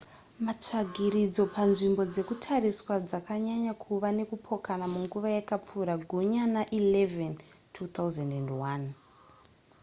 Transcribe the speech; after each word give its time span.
matsvagiridzo 0.45 1.43
panzvimbo 1.55 2.01
dzekutariswa 2.11 2.93
dzanyanya 3.09 3.73
kuva 3.83 4.07
nekupokana 4.17 4.85
munguva 4.93 5.29
yakapfuura 5.37 5.93
gunyana 6.09 6.61
11 6.77 7.31
2001 7.75 8.85